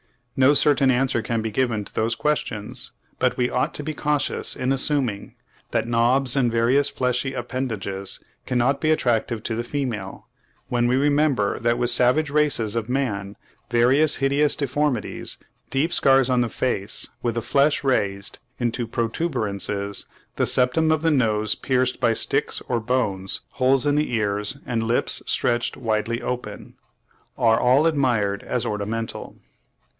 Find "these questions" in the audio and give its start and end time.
1.93-2.93